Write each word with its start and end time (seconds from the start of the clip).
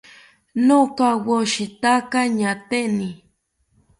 Nokawoshitaka 0.65 2.19
ñaateni 2.37 3.09